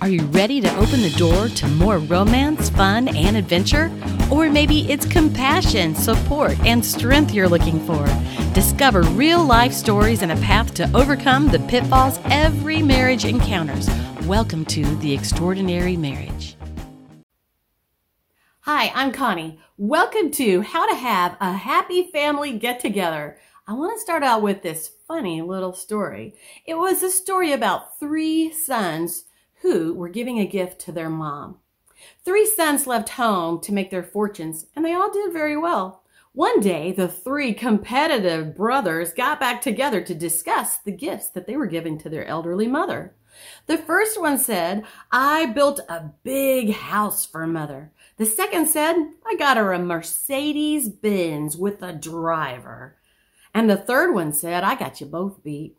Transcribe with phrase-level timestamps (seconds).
[0.00, 3.90] Are you ready to open the door to more romance, fun, and adventure?
[4.30, 8.06] Or maybe it's compassion, support, and strength you're looking for.
[8.54, 13.90] Discover real life stories and a path to overcome the pitfalls every marriage encounters.
[14.24, 16.56] Welcome to The Extraordinary Marriage.
[18.60, 19.58] Hi, I'm Connie.
[19.76, 23.36] Welcome to How to Have a Happy Family Get Together.
[23.66, 26.36] I want to start out with this funny little story.
[26.64, 29.24] It was a story about three sons
[29.62, 31.58] who were giving a gift to their mom.
[32.24, 36.02] Three sons left home to make their fortunes, and they all did very well.
[36.32, 41.56] One day, the three competitive brothers got back together to discuss the gifts that they
[41.56, 43.16] were giving to their elderly mother.
[43.66, 47.92] The first one said, I built a big house for mother.
[48.16, 52.96] The second said, I got her a Mercedes Benz with a driver.
[53.54, 55.76] And the third one said, I got you both beat.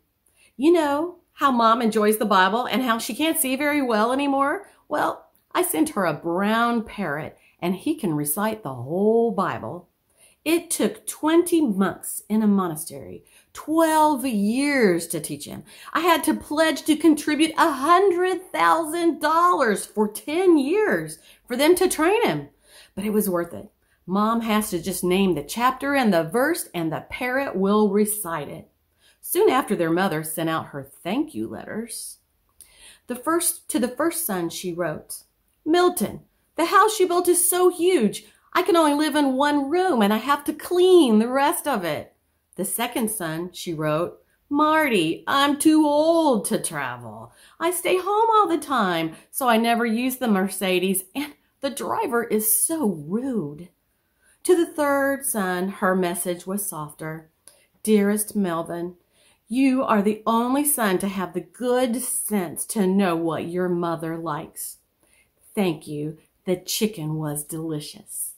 [0.56, 4.68] You know, how mom enjoys the Bible and how she can't see very well anymore?
[4.90, 9.88] Well, I sent her a brown parrot and he can recite the whole Bible.
[10.44, 15.64] It took 20 months in a monastery, 12 years to teach him.
[15.94, 22.50] I had to pledge to contribute $100,000 for 10 years for them to train him.
[22.94, 23.70] But it was worth it.
[24.06, 28.50] Mom has to just name the chapter and the verse and the parrot will recite
[28.50, 28.69] it.
[29.20, 32.18] Soon after their mother sent out her thank you letters.
[33.06, 35.24] The first to the first son she wrote,
[35.64, 36.20] Milton,
[36.56, 38.24] the house you built is so huge.
[38.52, 41.84] I can only live in one room and I have to clean the rest of
[41.84, 42.14] it.
[42.56, 47.32] The second son she wrote, Marty, I'm too old to travel.
[47.60, 52.24] I stay home all the time, so I never use the Mercedes and the driver
[52.24, 53.68] is so rude.
[54.44, 57.30] To the third son, her message was softer.
[57.82, 58.96] Dearest Melvin,
[59.50, 64.16] you are the only son to have the good sense to know what your mother
[64.16, 64.76] likes.
[65.56, 66.18] Thank you.
[66.44, 68.34] The chicken was delicious.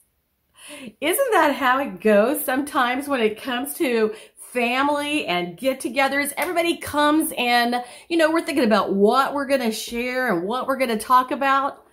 [0.99, 6.33] Isn't that how it goes sometimes when it comes to family and get togethers?
[6.35, 10.65] Everybody comes and, you know, we're thinking about what we're going to share and what
[10.65, 11.85] we're going to talk about.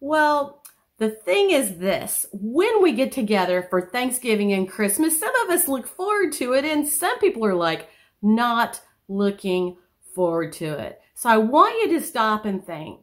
[0.00, 0.64] Well,
[0.98, 5.68] the thing is this, when we get together for Thanksgiving and Christmas, some of us
[5.68, 7.88] look forward to it and some people are like,
[8.24, 9.76] not looking
[10.14, 11.00] forward to it.
[11.14, 13.00] So I want you to stop and think.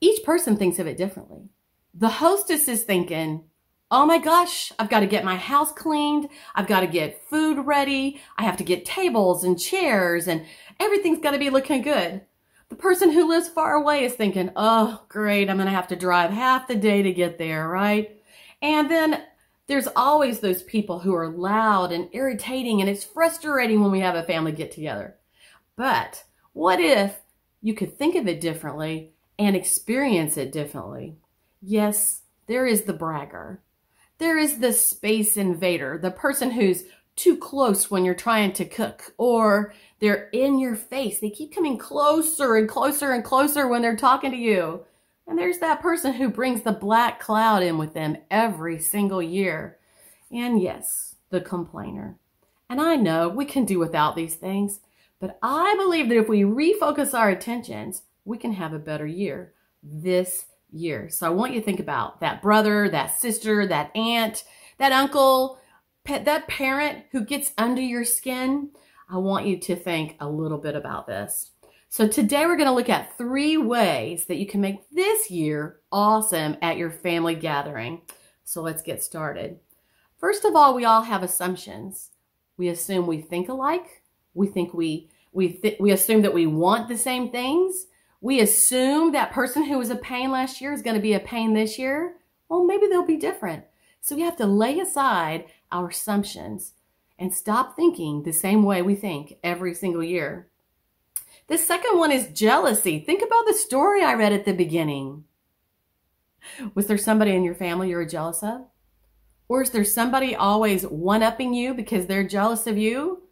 [0.00, 1.48] Each person thinks of it differently.
[1.94, 3.44] The hostess is thinking,
[3.90, 6.28] oh my gosh, I've got to get my house cleaned.
[6.54, 8.20] I've got to get food ready.
[8.36, 10.44] I have to get tables and chairs and
[10.80, 12.22] everything's got to be looking good.
[12.68, 15.96] The person who lives far away is thinking, oh, great, I'm going to have to
[15.96, 18.20] drive half the day to get there, right?
[18.60, 19.22] And then
[19.66, 24.14] there's always those people who are loud and irritating, and it's frustrating when we have
[24.14, 25.16] a family get together.
[25.76, 27.16] But what if
[27.60, 31.16] you could think of it differently and experience it differently?
[31.60, 33.60] Yes, there is the bragger.
[34.18, 36.84] There is the space invader, the person who's
[37.16, 41.18] too close when you're trying to cook, or they're in your face.
[41.18, 44.84] They keep coming closer and closer and closer when they're talking to you.
[45.26, 49.78] And there's that person who brings the black cloud in with them every single year.
[50.30, 52.16] And yes, the complainer.
[52.68, 54.80] And I know we can do without these things,
[55.20, 59.52] but I believe that if we refocus our attentions, we can have a better year
[59.82, 61.08] this year.
[61.08, 64.44] So I want you to think about that brother, that sister, that aunt,
[64.78, 65.58] that uncle,
[66.04, 68.70] that parent who gets under your skin.
[69.08, 71.50] I want you to think a little bit about this.
[71.96, 75.78] So today we're going to look at three ways that you can make this year
[75.90, 78.02] awesome at your family gathering.
[78.44, 79.60] So let's get started.
[80.20, 82.10] First of all, we all have assumptions.
[82.58, 84.02] We assume we think alike.
[84.34, 87.86] We think we we th- we assume that we want the same things.
[88.20, 91.18] We assume that person who was a pain last year is going to be a
[91.18, 92.16] pain this year.
[92.50, 93.64] Well, maybe they'll be different.
[94.02, 96.74] So we have to lay aside our assumptions
[97.18, 100.48] and stop thinking the same way we think every single year.
[101.48, 102.98] The second one is jealousy.
[102.98, 105.24] Think about the story I read at the beginning.
[106.74, 108.62] Was there somebody in your family you were jealous of?
[109.48, 113.22] Or is there somebody always one upping you because they're jealous of you?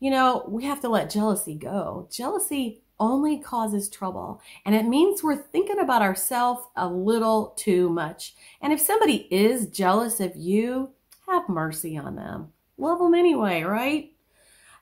[0.00, 2.08] You know, we have to let jealousy go.
[2.10, 8.34] Jealousy only causes trouble, and it means we're thinking about ourselves a little too much.
[8.60, 10.90] And if somebody is jealous of you,
[11.28, 12.52] have mercy on them.
[12.76, 14.12] Love them anyway, right?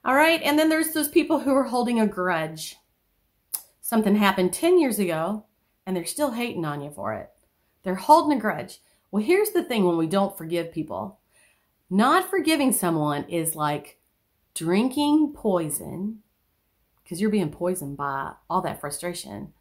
[0.05, 0.41] All right.
[0.43, 2.77] And then there's those people who are holding a grudge.
[3.81, 5.45] Something happened 10 years ago
[5.87, 7.31] and they're still hating on you for it.
[7.83, 8.81] They're holding a grudge.
[9.11, 11.19] Well, here's the thing when we don't forgive people
[11.91, 13.99] not forgiving someone is like
[14.55, 16.19] drinking poison,
[17.03, 19.53] because you're being poisoned by all that frustration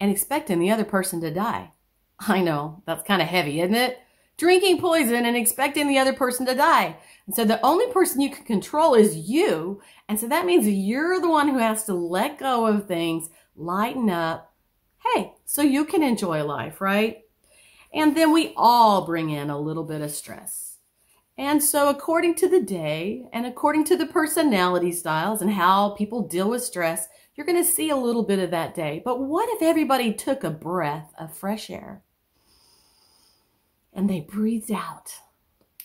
[0.00, 1.72] and expecting the other person to die.
[2.20, 3.98] I know, that's kind of heavy, isn't it?
[4.36, 6.96] Drinking poison and expecting the other person to die.
[7.26, 9.80] And so the only person you can control is you.
[10.08, 14.10] And so that means you're the one who has to let go of things, lighten
[14.10, 14.52] up.
[15.04, 17.22] Hey, so you can enjoy life, right?
[17.92, 20.78] And then we all bring in a little bit of stress.
[21.36, 26.26] And so, according to the day and according to the personality styles and how people
[26.26, 29.02] deal with stress, you're going to see a little bit of that day.
[29.04, 32.02] But what if everybody took a breath of fresh air
[33.94, 35.14] and they breathed out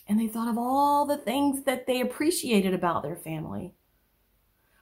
[0.08, 3.76] and they thought of all the things that they appreciated about their family?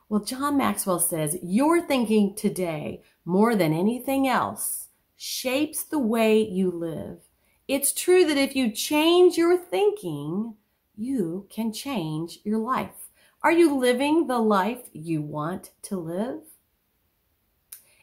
[0.09, 4.87] Well, John Maxwell says, Your thinking today, more than anything else,
[5.17, 7.19] shapes the way you live.
[7.67, 10.55] It's true that if you change your thinking,
[10.95, 13.09] you can change your life.
[13.43, 16.41] Are you living the life you want to live?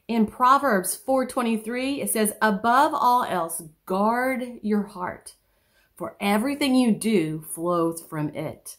[0.07, 5.35] In Proverbs 4:23 it says above all else guard your heart
[5.97, 8.77] for everything you do flows from it.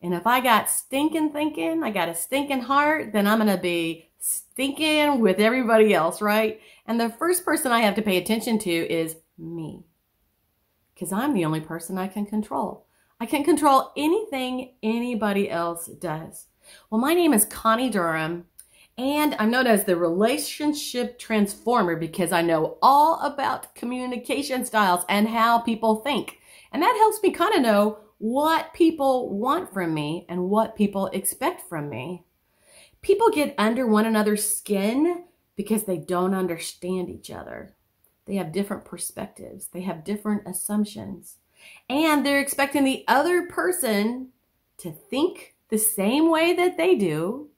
[0.00, 3.60] And if I got stinking thinking, I got a stinking heart, then I'm going to
[3.60, 6.60] be stinking with everybody else, right?
[6.86, 9.84] And the first person I have to pay attention to is me.
[10.94, 12.86] Because I'm the only person I can control.
[13.18, 16.46] I can control anything anybody else does.
[16.90, 18.46] Well, my name is Connie Durham,
[18.98, 25.28] and I'm known as the relationship transformer because I know all about communication styles and
[25.28, 26.38] how people think.
[26.72, 31.08] And that helps me kind of know what people want from me and what people
[31.08, 32.24] expect from me.
[33.02, 35.24] People get under one another's skin
[35.56, 37.74] because they don't understand each other.
[38.24, 41.36] They have different perspectives, they have different assumptions,
[41.88, 44.30] and they're expecting the other person
[44.78, 47.50] to think the same way that they do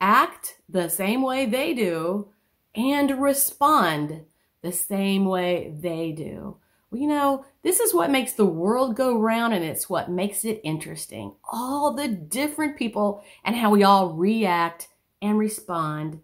[0.00, 2.28] act the same way they do,
[2.74, 4.22] and respond
[4.62, 6.56] the same way they do.
[6.90, 10.44] Well, you know, this is what makes the world go round and it's what makes
[10.44, 11.34] it interesting.
[11.52, 14.88] All the different people and how we all react
[15.22, 16.20] and respond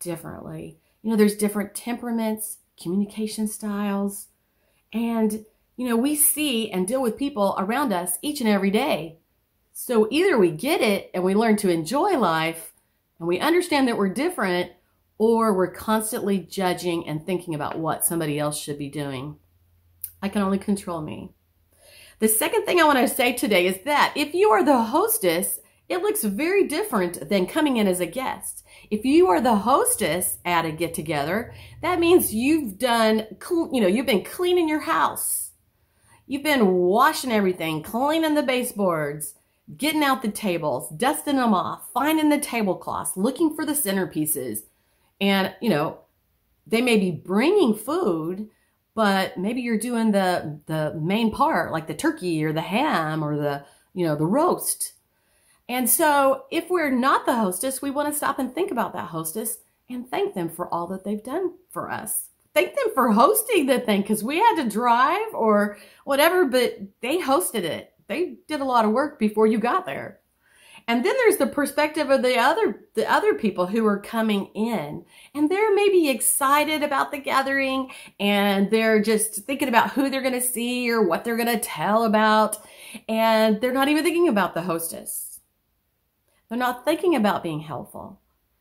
[0.00, 0.78] differently.
[1.02, 4.28] You know, there's different temperaments, communication styles,
[4.92, 5.44] and,
[5.76, 9.18] you know, we see and deal with people around us each and every day.
[9.72, 12.72] So either we get it and we learn to enjoy life,
[13.18, 14.72] and we understand that we're different,
[15.18, 19.36] or we're constantly judging and thinking about what somebody else should be doing.
[20.22, 21.30] I can only control me.
[22.18, 25.60] The second thing I want to say today is that if you are the hostess,
[25.88, 28.64] it looks very different than coming in as a guest.
[28.90, 33.26] If you are the hostess at a get together, that means you've done,
[33.72, 35.52] you know, you've been cleaning your house.
[36.26, 39.34] You've been washing everything, cleaning the baseboards,
[39.76, 44.60] getting out the tables, dusting them off, finding the tablecloths, looking for the centerpieces.
[45.20, 45.98] And, you know,
[46.66, 48.48] they may be bringing food,
[48.94, 53.36] but maybe you're doing the the main part like the turkey or the ham or
[53.36, 53.64] the,
[53.94, 54.92] you know, the roast.
[55.68, 59.08] And so, if we're not the hostess, we want to stop and think about that
[59.08, 59.58] hostess
[59.88, 62.28] and thank them for all that they've done for us.
[62.54, 67.18] Thank them for hosting the thing because we had to drive or whatever, but they
[67.18, 70.20] hosted it they did a lot of work before you got there.
[70.88, 75.04] And then there's the perspective of the other the other people who are coming in
[75.34, 77.90] and they're maybe excited about the gathering
[78.20, 81.58] and they're just thinking about who they're going to see or what they're going to
[81.58, 82.58] tell about
[83.08, 85.40] and they're not even thinking about the hostess.
[86.48, 88.20] They're not thinking about being helpful.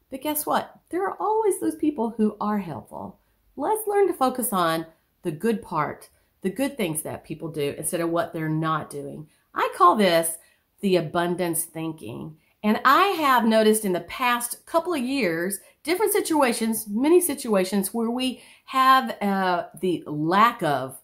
[0.10, 0.80] But guess what?
[0.90, 3.20] There are always those people who are helpful.
[3.56, 4.88] Let's learn to focus on
[5.22, 6.10] the good part,
[6.46, 9.28] the good things that people do instead of what they're not doing.
[9.56, 10.38] I call this
[10.82, 12.38] the abundance thinking.
[12.62, 18.12] And I have noticed in the past couple of years, different situations, many situations where
[18.12, 21.02] we have uh, the lack of,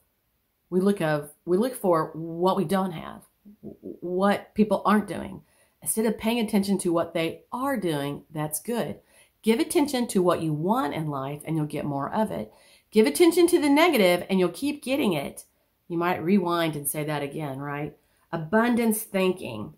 [0.70, 3.24] we look of, we look for what we don't have,
[3.62, 5.42] what people aren't doing.
[5.82, 9.00] Instead of paying attention to what they are doing, that's good.
[9.42, 12.54] Give attention to what you want in life and you'll get more of it.
[12.92, 15.46] Give attention to the negative and you'll keep getting it.
[15.88, 17.96] You might rewind and say that again, right?
[18.32, 19.74] abundance thinking.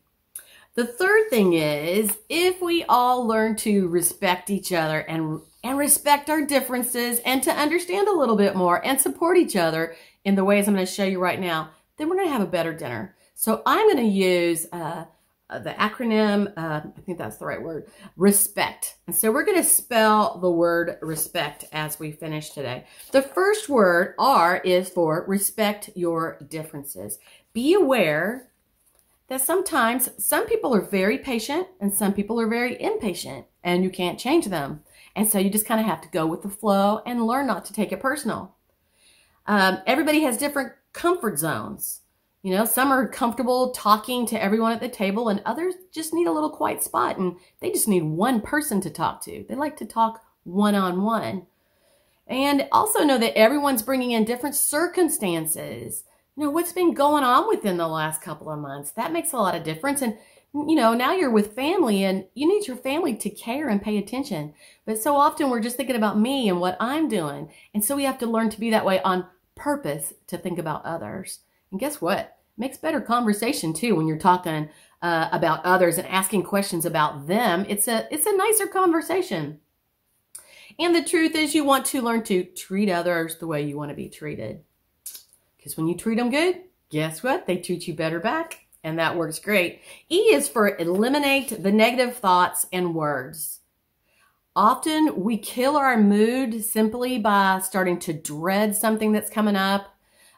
[0.75, 6.29] The third thing is if we all learn to respect each other and and respect
[6.29, 10.43] our differences and to understand a little bit more and support each other in the
[10.43, 12.73] ways I'm going to show you right now, then we're going to have a better
[12.73, 13.15] dinner.
[13.33, 15.05] So I'm going to use uh,
[15.49, 18.95] the acronym, uh, I think that's the right word, respect.
[19.07, 22.85] And so we're going to spell the word respect as we finish today.
[23.11, 27.19] The first word, R, is for respect your differences.
[27.53, 28.49] Be aware
[29.27, 33.89] that sometimes some people are very patient and some people are very impatient and you
[33.89, 34.81] can't change them.
[35.15, 37.65] And so you just kind of have to go with the flow and learn not
[37.65, 38.55] to take it personal.
[39.45, 42.01] Um, everybody has different comfort zones.
[42.43, 46.27] You know, some are comfortable talking to everyone at the table, and others just need
[46.27, 49.45] a little quiet spot and they just need one person to talk to.
[49.47, 51.47] They like to talk one on one.
[52.27, 56.03] And also know that everyone's bringing in different circumstances.
[56.35, 58.91] You know, what's been going on within the last couple of months?
[58.91, 60.01] That makes a lot of difference.
[60.01, 60.17] And,
[60.53, 63.97] you know, now you're with family and you need your family to care and pay
[63.97, 64.53] attention.
[64.85, 67.51] But so often we're just thinking about me and what I'm doing.
[67.73, 70.85] And so we have to learn to be that way on purpose to think about
[70.85, 71.39] others.
[71.73, 72.19] And guess what?
[72.19, 74.69] It makes better conversation too when you're talking
[75.01, 77.65] uh, about others and asking questions about them.
[77.67, 79.59] It's a it's a nicer conversation.
[80.77, 83.89] And the truth is, you want to learn to treat others the way you want
[83.89, 84.61] to be treated.
[85.57, 87.47] Because when you treat them good, guess what?
[87.47, 88.67] They treat you better back.
[88.83, 89.81] And that works great.
[90.09, 93.61] E is for eliminate the negative thoughts and words.
[94.55, 99.92] Often we kill our mood simply by starting to dread something that's coming up.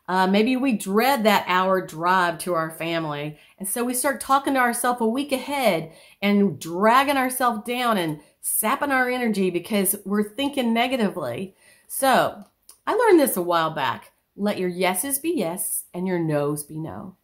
[0.07, 3.39] Uh, maybe we dread that hour drive to our family.
[3.57, 8.19] And so we start talking to ourselves a week ahead and dragging ourselves down and
[8.41, 11.55] sapping our energy because we're thinking negatively.
[11.87, 12.43] So
[12.85, 14.11] I learned this a while back.
[14.35, 17.15] Let your yeses be yes and your no's be no.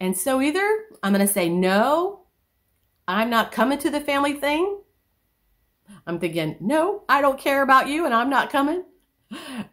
[0.00, 2.22] And so either I'm going to say no,
[3.06, 4.80] I'm not coming to the family thing
[6.06, 8.84] I'm thinking, no, I don't care about you and I'm not coming.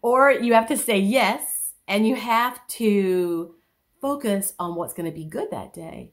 [0.02, 1.53] Or you have to say yes
[1.88, 3.56] and you have to
[4.02, 6.12] focus on what's going to be good that day.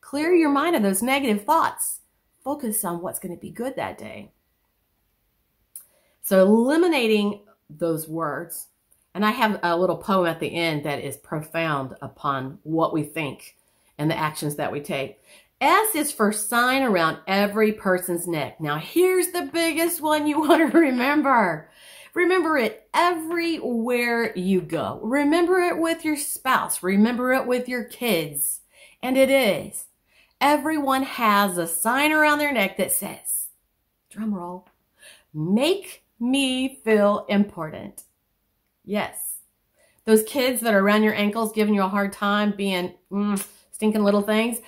[0.00, 2.00] Clear your mind of those negative thoughts.
[2.44, 4.32] Focus on what's going to be good that day.
[6.22, 8.68] So eliminating those words.
[9.14, 13.02] And I have a little poem at the end that is profound upon what we
[13.02, 13.56] think
[13.98, 15.20] and the actions that we take.
[15.60, 18.60] S is for sign around every person's neck.
[18.60, 21.68] Now, here's the biggest one you want to remember.
[22.14, 25.00] Remember it everywhere you go.
[25.02, 26.82] Remember it with your spouse.
[26.82, 28.60] Remember it with your kids.
[29.02, 29.86] And it is.
[30.40, 33.48] Everyone has a sign around their neck that says,
[34.10, 34.68] drum roll,
[35.32, 38.02] make me feel important.
[38.84, 39.36] Yes.
[40.04, 44.04] Those kids that are around your ankles giving you a hard time being mm, stinking
[44.04, 44.60] little things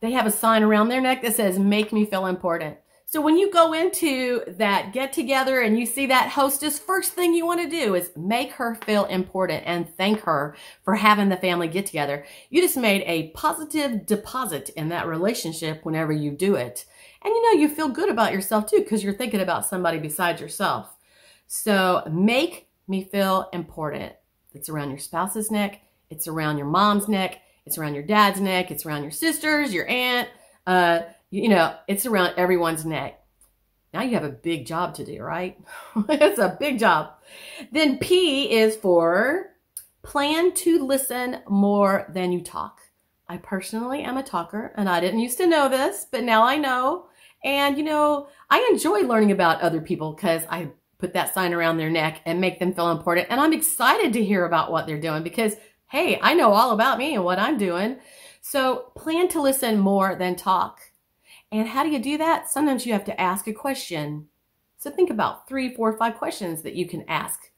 [0.00, 2.78] they have a sign around their neck that says, make me feel important.
[3.12, 7.34] So when you go into that get together and you see that hostess, first thing
[7.34, 11.36] you want to do is make her feel important and thank her for having the
[11.36, 12.24] family get together.
[12.50, 16.86] You just made a positive deposit in that relationship whenever you do it.
[17.24, 20.40] And you know, you feel good about yourself too because you're thinking about somebody besides
[20.40, 20.94] yourself.
[21.48, 24.12] So make me feel important.
[24.54, 25.80] It's around your spouse's neck.
[26.10, 27.40] It's around your mom's neck.
[27.66, 28.70] It's around your dad's neck.
[28.70, 30.28] It's around your sisters, your aunt.
[30.64, 31.00] Uh,
[31.30, 33.22] you, know, it's around everyone's neck.
[33.92, 35.58] Now you have a big job to do, right?
[36.08, 37.12] it's a big job.
[37.72, 39.46] Then P is for
[40.02, 42.80] plan to listen more than you talk.
[43.28, 46.56] I personally am a talker and I didn't used to know this, but now I
[46.56, 47.06] know.
[47.44, 51.76] And you know, I enjoy learning about other people because I put that sign around
[51.78, 53.28] their neck and make them feel important.
[53.30, 55.54] And I'm excited to hear about what they're doing because
[55.88, 57.98] hey, I know all about me and what I'm doing.
[58.40, 60.80] So plan to listen more than talk.
[61.52, 62.48] And how do you do that?
[62.48, 64.28] Sometimes you have to ask a question.
[64.78, 67.50] So think about three, four, five questions that you can ask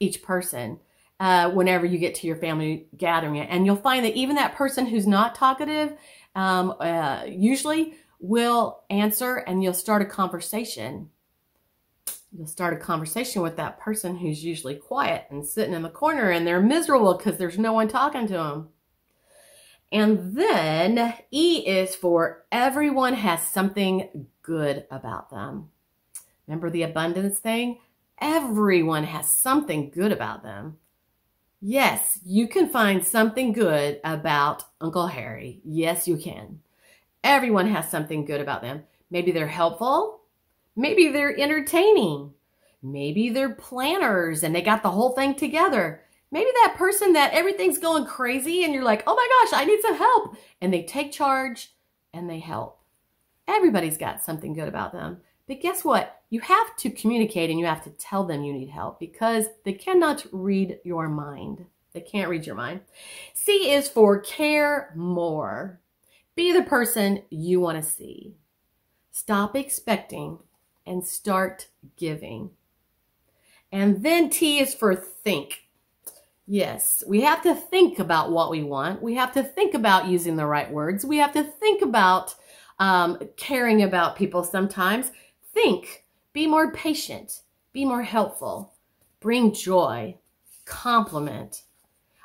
[0.00, 0.80] each person
[1.20, 3.38] uh, whenever you get to your family gathering.
[3.38, 5.96] And you'll find that even that person who's not talkative
[6.34, 11.10] um, uh, usually will answer and you'll start a conversation
[12.36, 16.30] you'll start a conversation with that person who's usually quiet and sitting in the corner
[16.30, 18.68] and they're miserable because there's no one talking to them.
[19.90, 25.70] And then E is for everyone has something good about them.
[26.46, 27.78] Remember the abundance thing?
[28.20, 30.78] Everyone has something good about them.
[31.60, 35.60] Yes, you can find something good about Uncle Harry.
[35.64, 36.60] Yes, you can.
[37.24, 38.84] Everyone has something good about them.
[39.10, 40.20] Maybe they're helpful.
[40.76, 42.32] Maybe they're entertaining.
[42.82, 46.02] Maybe they're planners and they got the whole thing together.
[46.30, 49.80] Maybe that person that everything's going crazy and you're like, oh my gosh, I need
[49.80, 50.36] some help.
[50.60, 51.74] And they take charge
[52.12, 52.80] and they help.
[53.46, 55.18] Everybody's got something good about them.
[55.46, 56.20] But guess what?
[56.28, 59.72] You have to communicate and you have to tell them you need help because they
[59.72, 61.64] cannot read your mind.
[61.94, 62.80] They can't read your mind.
[63.32, 65.80] C is for care more.
[66.36, 68.34] Be the person you want to see.
[69.10, 70.38] Stop expecting
[70.86, 72.50] and start giving.
[73.72, 75.67] And then T is for think.
[76.50, 79.02] Yes, we have to think about what we want.
[79.02, 81.04] We have to think about using the right words.
[81.04, 82.34] We have to think about
[82.78, 85.12] um, caring about people sometimes.
[85.52, 87.42] Think, be more patient,
[87.74, 88.72] be more helpful,
[89.20, 90.16] bring joy,
[90.64, 91.64] compliment.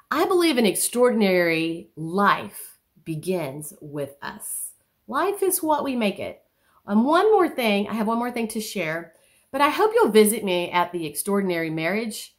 [0.09, 4.71] I believe an extraordinary life begins with us.
[5.05, 6.41] Life is what we make it.
[6.87, 9.15] And um, one more thing, I have one more thing to share,
[9.51, 12.32] but I hope you'll visit me at the Extraordinary Marriage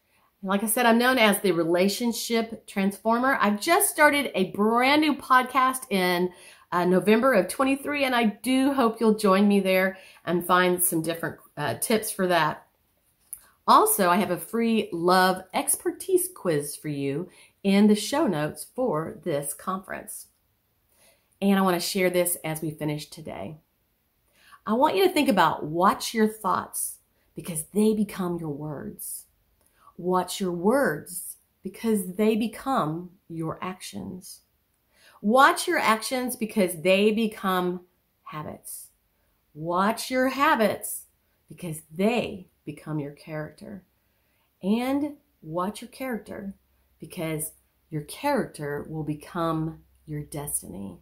[0.45, 3.39] like I said, I'm known as the relationship transformer.
[3.41, 6.31] I've just started a brand new podcast in
[6.71, 9.97] uh, November of 23, and I do hope you'll join me there
[10.27, 12.67] and find some different uh, tips for that.
[13.67, 17.31] Also, I have a free love expertise quiz for you
[17.63, 20.27] in the show notes for this conference.
[21.41, 23.57] And I want to share this as we finish today.
[24.67, 26.99] I want you to think about watch your thoughts
[27.35, 29.25] because they become your words.
[29.97, 34.41] Watch your words because they become your actions.
[35.23, 37.81] Watch your actions because they become
[38.25, 38.89] habits.
[39.55, 41.05] Watch your habits
[41.49, 43.85] because they become your character.
[44.63, 46.55] And watch your character
[46.99, 47.53] because
[47.91, 50.99] your character will become your destiny.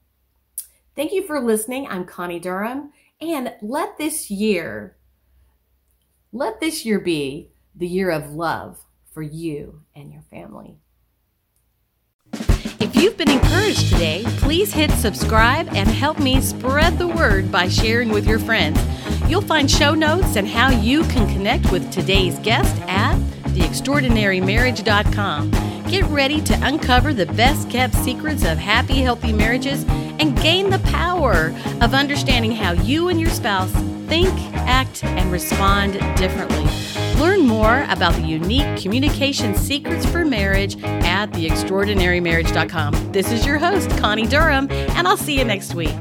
[0.94, 1.86] Thank you for listening.
[1.88, 2.92] I'm Connie Durham.
[3.20, 4.96] And let this year,
[6.32, 10.78] let this year be the year of love for you and your family.
[12.32, 17.68] If you've been encouraged today, please hit subscribe and help me spread the word by
[17.68, 18.80] sharing with your friends.
[19.28, 23.16] You'll find show notes and how you can connect with today's guest at
[23.50, 25.50] theextraordinarymarriage.com.
[25.88, 29.84] Get ready to uncover the best kept secrets of happy, healthy marriages
[30.18, 33.72] and gain the power of understanding how you and your spouse
[34.08, 36.66] think, act, and respond differently.
[37.22, 43.12] Learn more about the unique communication secrets for marriage at theextraordinarymarriage.com.
[43.12, 45.94] This is your host, Connie Durham, and I'll see you next week.